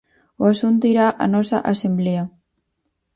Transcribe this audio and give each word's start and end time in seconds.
O 0.41 0.43
asunto 0.53 0.83
irá 0.93 1.07
á 1.23 1.25
nosa 1.33 1.57
Asemblea. 1.73 2.23